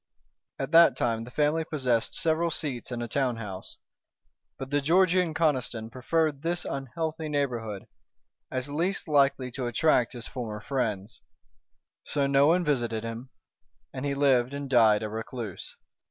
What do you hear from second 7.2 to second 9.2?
neighborhood, as least